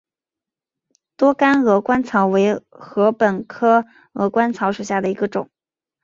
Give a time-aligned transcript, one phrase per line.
[1.15, 5.47] 多秆鹅观草为禾本科鹅观草属下的一个种。